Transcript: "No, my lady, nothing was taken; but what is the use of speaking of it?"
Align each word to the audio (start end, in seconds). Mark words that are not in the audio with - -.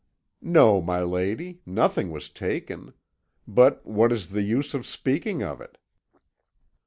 "No, 0.41 0.81
my 0.81 1.03
lady, 1.03 1.61
nothing 1.63 2.09
was 2.09 2.31
taken; 2.31 2.93
but 3.47 3.85
what 3.85 4.11
is 4.11 4.29
the 4.31 4.41
use 4.41 4.73
of 4.73 4.83
speaking 4.83 5.43
of 5.43 5.61
it?" 5.61 5.77